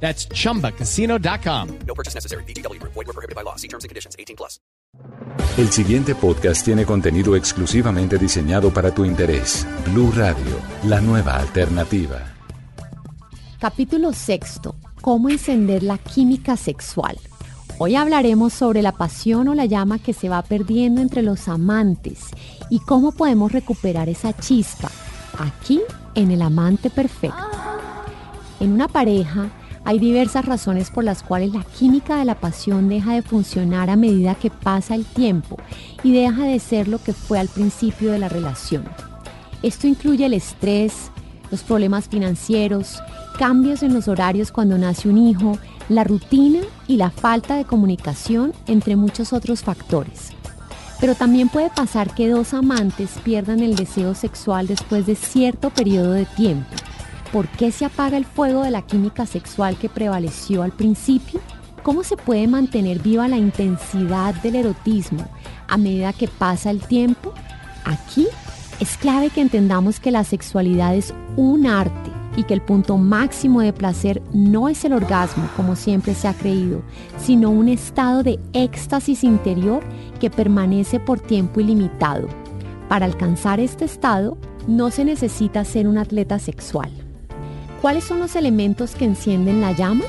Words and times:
That's 0.00 0.28
chumbacasino.com. 0.28 1.78
No 1.86 1.94
purchase 1.94 2.14
necessary. 2.14 2.44
BGW. 2.44 2.80
Void 2.82 3.06
were 3.06 3.12
prohibited 3.12 3.34
by 3.34 3.42
law. 3.42 3.56
See 3.56 3.68
terms 3.68 3.84
and 3.84 3.88
conditions. 3.88 4.14
18 4.18 4.36
plus. 4.36 4.60
El 5.58 5.70
siguiente 5.70 6.14
podcast 6.14 6.64
tiene 6.64 6.84
contenido 6.84 7.34
exclusivamente 7.34 8.18
diseñado 8.18 8.70
para 8.72 8.90
tu 8.90 9.04
interés. 9.04 9.66
Blue 9.86 10.12
Radio, 10.14 10.60
la 10.84 11.00
nueva 11.00 11.36
alternativa. 11.36 12.34
Capítulo 13.58 14.12
sexto. 14.12 14.76
Cómo 15.00 15.30
encender 15.30 15.82
la 15.82 15.96
química 15.98 16.56
sexual. 16.56 17.18
Hoy 17.78 17.94
hablaremos 17.94 18.52
sobre 18.52 18.82
la 18.82 18.92
pasión 18.92 19.48
o 19.48 19.54
la 19.54 19.66
llama 19.66 19.98
que 19.98 20.12
se 20.12 20.28
va 20.28 20.42
perdiendo 20.42 21.00
entre 21.00 21.22
los 21.22 21.48
amantes 21.48 22.20
y 22.70 22.80
cómo 22.80 23.12
podemos 23.12 23.52
recuperar 23.52 24.08
esa 24.08 24.34
chispa 24.34 24.90
aquí 25.38 25.80
en 26.14 26.30
el 26.30 26.42
amante 26.42 26.90
perfecto. 26.90 27.36
En 28.60 28.72
una 28.72 28.88
pareja 28.88 29.50
hay 29.86 30.00
diversas 30.00 30.44
razones 30.44 30.90
por 30.90 31.04
las 31.04 31.22
cuales 31.22 31.52
la 31.52 31.62
química 31.62 32.16
de 32.16 32.24
la 32.24 32.34
pasión 32.34 32.88
deja 32.88 33.14
de 33.14 33.22
funcionar 33.22 33.88
a 33.88 33.94
medida 33.94 34.34
que 34.34 34.50
pasa 34.50 34.96
el 34.96 35.04
tiempo 35.04 35.58
y 36.02 36.12
deja 36.12 36.42
de 36.42 36.58
ser 36.58 36.88
lo 36.88 37.00
que 37.00 37.12
fue 37.12 37.38
al 37.38 37.46
principio 37.46 38.10
de 38.10 38.18
la 38.18 38.28
relación. 38.28 38.84
Esto 39.62 39.86
incluye 39.86 40.26
el 40.26 40.34
estrés, 40.34 41.12
los 41.52 41.62
problemas 41.62 42.08
financieros, 42.08 43.00
cambios 43.38 43.84
en 43.84 43.94
los 43.94 44.08
horarios 44.08 44.50
cuando 44.50 44.76
nace 44.76 45.08
un 45.08 45.18
hijo, 45.18 45.56
la 45.88 46.02
rutina 46.02 46.62
y 46.88 46.96
la 46.96 47.10
falta 47.10 47.54
de 47.54 47.64
comunicación, 47.64 48.54
entre 48.66 48.96
muchos 48.96 49.32
otros 49.32 49.62
factores. 49.62 50.30
Pero 50.98 51.14
también 51.14 51.48
puede 51.48 51.70
pasar 51.70 52.12
que 52.12 52.28
dos 52.28 52.54
amantes 52.54 53.10
pierdan 53.22 53.60
el 53.60 53.76
deseo 53.76 54.16
sexual 54.16 54.66
después 54.66 55.06
de 55.06 55.14
cierto 55.14 55.70
periodo 55.70 56.10
de 56.10 56.24
tiempo 56.24 56.74
¿Por 57.32 57.48
qué 57.48 57.72
se 57.72 57.84
apaga 57.84 58.16
el 58.16 58.24
fuego 58.24 58.62
de 58.62 58.70
la 58.70 58.82
química 58.82 59.26
sexual 59.26 59.76
que 59.76 59.88
prevaleció 59.88 60.62
al 60.62 60.72
principio? 60.72 61.40
¿Cómo 61.82 62.02
se 62.02 62.16
puede 62.16 62.46
mantener 62.46 63.00
viva 63.00 63.28
la 63.28 63.36
intensidad 63.36 64.34
del 64.42 64.56
erotismo 64.56 65.26
a 65.68 65.76
medida 65.76 66.12
que 66.12 66.28
pasa 66.28 66.70
el 66.70 66.80
tiempo? 66.80 67.32
Aquí 67.84 68.26
es 68.80 68.96
clave 68.96 69.30
que 69.30 69.40
entendamos 69.40 70.00
que 70.00 70.10
la 70.10 70.24
sexualidad 70.24 70.94
es 70.94 71.14
un 71.36 71.66
arte 71.66 72.10
y 72.36 72.44
que 72.44 72.54
el 72.54 72.60
punto 72.60 72.98
máximo 72.98 73.60
de 73.60 73.72
placer 73.72 74.22
no 74.32 74.68
es 74.68 74.84
el 74.84 74.92
orgasmo, 74.92 75.48
como 75.56 75.76
siempre 75.76 76.14
se 76.14 76.28
ha 76.28 76.34
creído, 76.34 76.82
sino 77.18 77.50
un 77.50 77.68
estado 77.68 78.22
de 78.22 78.38
éxtasis 78.52 79.24
interior 79.24 79.82
que 80.20 80.30
permanece 80.30 81.00
por 81.00 81.20
tiempo 81.20 81.60
ilimitado. 81.60 82.28
Para 82.88 83.06
alcanzar 83.06 83.58
este 83.58 83.84
estado, 83.84 84.36
no 84.66 84.90
se 84.90 85.04
necesita 85.04 85.64
ser 85.64 85.88
un 85.88 85.98
atleta 85.98 86.38
sexual. 86.38 87.05
¿Cuáles 87.80 88.04
son 88.04 88.18
los 88.18 88.36
elementos 88.36 88.94
que 88.94 89.04
encienden 89.04 89.60
la 89.60 89.72
llama? 89.72 90.04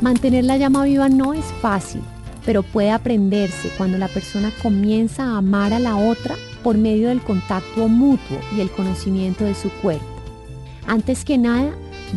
Mantener 0.00 0.44
la 0.44 0.56
llama 0.56 0.84
viva 0.84 1.08
no 1.08 1.34
es 1.34 1.44
fácil, 1.60 2.02
pero 2.44 2.62
puede 2.62 2.90
aprenderse 2.90 3.70
cuando 3.76 3.98
la 3.98 4.08
persona 4.08 4.50
comienza 4.62 5.24
a 5.24 5.38
amar 5.38 5.72
a 5.72 5.78
la 5.78 5.96
otra 5.96 6.36
por 6.62 6.78
medio 6.78 7.08
del 7.08 7.20
contacto 7.20 7.88
mutuo 7.88 8.38
y 8.56 8.60
el 8.60 8.70
conocimiento 8.70 9.44
de 9.44 9.54
su 9.54 9.70
cuerpo. 9.70 10.04
Antes 10.86 11.24
que 11.24 11.38
nada, 11.38 11.70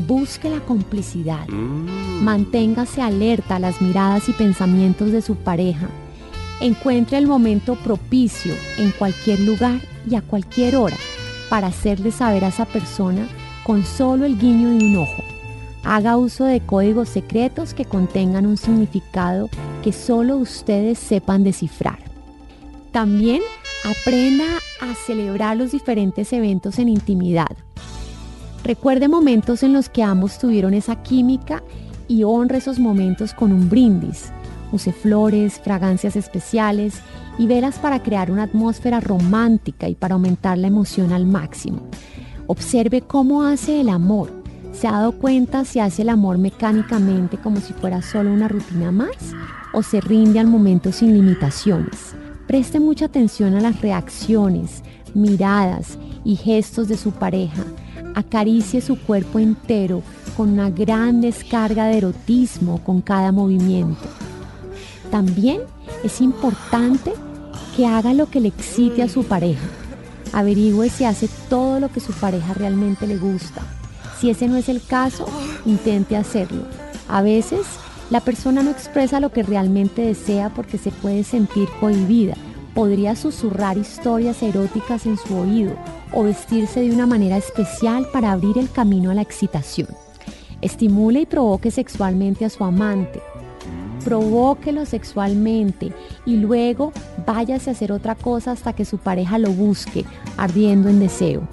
busque 0.08 0.50
la 0.50 0.60
complicidad. 0.62 1.48
Manténgase 1.48 3.02
alerta 3.02 3.58
a 3.58 3.60
las 3.60 3.82
miradas 3.82 4.30
y 4.30 4.34
pensamientos 4.34 5.12
de 5.12 5.22
su 5.22 5.36
pareja. 5.36 5.88
Encuentre 6.62 7.18
el 7.18 7.28
momento 7.28 7.76
propicio 7.76 8.54
en 8.78 8.92
cualquier 8.92 9.40
lugar 9.42 9.80
y 10.10 10.16
a 10.16 10.22
cualquier 10.22 10.76
hora 10.76 10.98
para 11.50 11.68
hacerle 11.68 12.12
saber 12.12 12.44
a 12.44 12.50
esa 12.50 12.66
persona 12.66 13.28
con 13.70 13.86
solo 13.86 14.26
el 14.26 14.40
guiño 14.40 14.72
de 14.72 14.84
un 14.84 14.98
ojo. 14.98 15.24
Haga 15.84 16.18
uso 16.18 16.44
de 16.44 16.60
códigos 16.60 17.08
secretos 17.08 17.76
que 17.76 17.86
contengan 17.86 18.48
un 18.48 18.58
significado 18.58 19.48
que 19.84 19.94
solo 19.94 20.38
ustedes 20.38 20.98
sepan 20.98 21.44
descifrar. 21.44 22.00
También 22.92 23.44
aprenda 23.86 24.46
a 24.82 24.96
celebrar 24.96 25.56
los 25.56 25.72
diferentes 25.72 26.34
eventos 26.34 26.80
en 26.80 26.90
intimidad. 26.90 27.56
Recuerde 28.64 29.08
momentos 29.08 29.62
en 29.62 29.74
los 29.74 29.88
que 29.88 30.02
ambos 30.02 30.40
tuvieron 30.40 30.74
esa 30.74 31.04
química 31.04 31.62
y 32.08 32.24
honre 32.24 32.58
esos 32.58 32.80
momentos 32.80 33.36
con 33.36 33.52
un 33.52 33.70
brindis. 33.70 34.32
Use 34.72 34.92
flores, 34.92 35.62
fragancias 35.64 36.16
especiales 36.16 37.02
y 37.38 37.46
velas 37.46 37.78
para 37.78 38.02
crear 38.02 38.32
una 38.32 38.46
atmósfera 38.46 39.00
romántica 39.00 39.88
y 39.88 39.94
para 39.94 40.16
aumentar 40.16 40.58
la 40.58 40.66
emoción 40.66 41.14
al 41.14 41.28
máximo. 41.28 41.84
Observe 42.52 43.02
cómo 43.02 43.44
hace 43.44 43.80
el 43.80 43.90
amor. 43.90 44.32
¿Se 44.74 44.88
ha 44.88 44.94
dado 44.94 45.12
cuenta 45.12 45.66
si 45.66 45.80
hace 45.80 46.02
el 46.02 46.10
amor 46.10 46.40
mecánicamente 46.40 47.38
como 47.38 47.62
si 47.62 47.74
fuera 47.74 48.02
solo 48.02 48.34
una 48.34 48.48
rutina 48.48 48.92
más? 48.92 49.36
¿O 49.72 49.84
se 49.84 50.02
rinde 50.02 50.40
al 50.40 50.48
momento 50.48 50.92
sin 50.92 51.14
limitaciones? 51.14 52.16
Preste 52.48 52.80
mucha 52.80 53.06
atención 53.06 53.54
a 53.54 53.62
las 53.62 53.80
reacciones, 53.82 54.82
miradas 55.14 56.00
y 56.26 56.38
gestos 56.38 56.88
de 56.88 56.98
su 56.98 57.12
pareja. 57.12 57.64
Acaricie 58.16 58.82
su 58.82 58.98
cuerpo 58.98 59.38
entero 59.38 60.02
con 60.36 60.50
una 60.50 60.72
gran 60.72 61.22
descarga 61.22 61.86
de 61.86 62.00
erotismo 62.00 62.84
con 62.84 63.02
cada 63.02 63.32
movimiento. 63.32 64.08
También 65.12 65.62
es 66.04 66.20
importante 66.20 67.14
que 67.78 67.86
haga 67.86 68.16
lo 68.16 68.28
que 68.28 68.40
le 68.40 68.48
excite 68.48 69.04
a 69.04 69.08
su 69.08 69.24
pareja. 69.24 69.68
Averigüe 70.34 70.90
si 70.90 71.06
hace 71.06 71.30
todo 71.50 71.80
lo 71.80 71.90
que 71.90 72.00
su 72.00 72.14
pareja 72.14 72.54
realmente 72.54 73.08
le 73.08 73.18
gusta. 73.18 73.62
Si 74.20 74.30
ese 74.30 74.48
no 74.48 74.58
es 74.58 74.70
el 74.70 74.82
caso, 74.86 75.26
intente 75.66 76.18
hacerlo. 76.18 76.64
A 77.08 77.22
veces, 77.22 77.66
la 78.10 78.22
persona 78.22 78.62
no 78.62 78.72
expresa 78.72 79.20
lo 79.20 79.32
que 79.32 79.44
realmente 79.44 80.02
desea 80.02 80.50
porque 80.50 80.78
se 80.78 80.92
puede 80.92 81.24
sentir 81.24 81.68
cohibida. 81.80 82.36
Podría 82.74 83.16
susurrar 83.16 83.78
historias 83.78 84.42
eróticas 84.44 85.06
en 85.06 85.18
su 85.18 85.36
oído 85.36 85.74
o 86.14 86.24
vestirse 86.24 86.82
de 86.82 86.92
una 86.92 87.06
manera 87.06 87.38
especial 87.38 88.08
para 88.12 88.32
abrir 88.32 88.58
el 88.58 88.70
camino 88.72 89.12
a 89.12 89.14
la 89.14 89.22
excitación. 89.22 89.88
Estimule 90.62 91.22
y 91.22 91.26
provoque 91.26 91.72
sexualmente 91.72 92.46
a 92.46 92.50
su 92.50 92.64
amante 92.64 93.22
provóquelo 94.00 94.86
sexualmente 94.86 95.94
y 96.26 96.38
luego 96.38 96.92
váyase 97.32 97.70
a 97.70 97.74
hacer 97.74 97.92
otra 97.92 98.16
cosa 98.16 98.52
hasta 98.52 98.74
que 98.74 98.86
su 98.86 98.98
pareja 98.98 99.38
lo 99.38 99.52
busque, 99.52 100.04
ardiendo 100.36 100.90
en 100.90 101.00
deseo. 101.00 101.48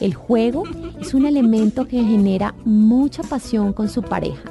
El 0.00 0.14
juego 0.14 0.62
es 1.00 1.14
un 1.14 1.26
elemento 1.26 1.88
que 1.88 2.04
genera 2.04 2.54
mucha 2.64 3.24
pasión 3.24 3.72
con 3.72 3.88
su 3.88 4.02
pareja. 4.02 4.48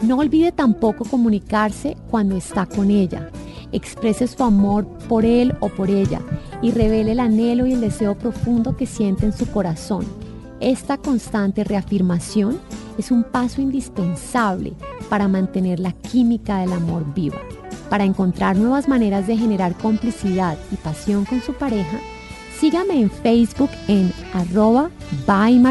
No 0.00 0.18
olvide 0.18 0.52
tampoco 0.52 1.04
comunicarse 1.04 1.96
cuando 2.08 2.36
está 2.36 2.66
con 2.66 2.88
ella. 2.90 3.30
Exprese 3.72 4.28
su 4.28 4.44
amor 4.44 4.86
por 5.08 5.24
él 5.24 5.56
o 5.58 5.68
por 5.68 5.90
ella 5.90 6.20
y 6.62 6.70
revele 6.70 7.12
el 7.12 7.20
anhelo 7.20 7.66
y 7.66 7.72
el 7.72 7.80
deseo 7.80 8.16
profundo 8.16 8.76
que 8.76 8.86
siente 8.86 9.26
en 9.26 9.32
su 9.32 9.46
corazón. 9.46 10.04
Esta 10.60 10.98
constante 10.98 11.64
reafirmación 11.64 12.60
es 12.96 13.10
un 13.10 13.24
paso 13.24 13.60
indispensable 13.60 14.74
para 15.08 15.26
mantener 15.26 15.80
la 15.80 15.90
química 15.90 16.58
del 16.58 16.72
amor 16.72 17.12
viva. 17.12 17.40
Para 17.90 18.04
encontrar 18.04 18.56
nuevas 18.56 18.88
maneras 18.88 19.26
de 19.26 19.36
generar 19.36 19.74
complicidad 19.74 20.56
y 20.72 20.76
pasión 20.76 21.24
con 21.24 21.42
su 21.42 21.54
pareja, 21.54 21.98
sígame 22.58 23.00
en 23.00 23.10
Facebook 23.10 23.70
en 23.88 24.12
arroba 24.32 24.90
by 25.26 25.62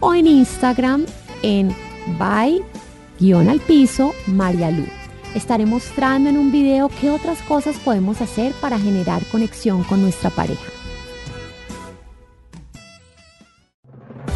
o 0.00 0.14
en 0.14 0.26
Instagram 0.26 1.04
en 1.42 1.74
by-al 2.18 3.60
piso 3.60 4.12
Marialu. 4.26 4.86
Estaré 5.34 5.64
mostrando 5.66 6.28
en 6.28 6.38
un 6.38 6.50
video 6.50 6.90
qué 7.00 7.10
otras 7.10 7.40
cosas 7.42 7.76
podemos 7.78 8.20
hacer 8.20 8.52
para 8.60 8.78
generar 8.78 9.22
conexión 9.26 9.84
con 9.84 10.02
nuestra 10.02 10.30
pareja. 10.30 10.79